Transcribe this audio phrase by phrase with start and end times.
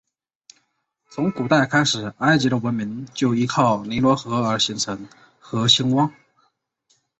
[1.11, 5.07] 从古代开始埃及的文明就依靠尼罗河而形成
[5.39, 6.11] 和兴旺。